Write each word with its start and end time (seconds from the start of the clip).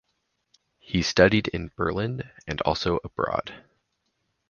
He 0.79 1.03
studied 1.03 1.47
in 1.49 1.69
Berlin 1.75 2.23
and 2.47 2.59
also 2.61 2.97
abroad. 3.03 3.53